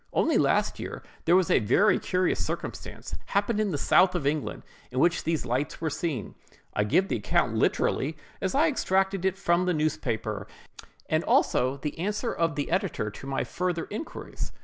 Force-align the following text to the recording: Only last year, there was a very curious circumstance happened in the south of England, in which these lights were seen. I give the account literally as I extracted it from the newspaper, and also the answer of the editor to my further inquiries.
Only 0.13 0.39
last 0.39 0.79
year, 0.79 1.03
there 1.25 1.35
was 1.35 1.51
a 1.51 1.59
very 1.59 1.99
curious 1.99 2.43
circumstance 2.43 3.13
happened 3.27 3.59
in 3.59 3.69
the 3.69 3.77
south 3.77 4.15
of 4.15 4.25
England, 4.25 4.63
in 4.89 4.97
which 4.97 5.23
these 5.25 5.45
lights 5.45 5.79
were 5.79 5.91
seen. 5.91 6.33
I 6.73 6.85
give 6.85 7.07
the 7.07 7.17
account 7.17 7.53
literally 7.53 8.17
as 8.41 8.55
I 8.55 8.67
extracted 8.67 9.25
it 9.25 9.37
from 9.37 9.67
the 9.67 9.75
newspaper, 9.75 10.47
and 11.07 11.23
also 11.25 11.77
the 11.77 11.99
answer 11.99 12.33
of 12.33 12.55
the 12.55 12.71
editor 12.71 13.11
to 13.11 13.27
my 13.27 13.43
further 13.43 13.85
inquiries. 13.91 14.51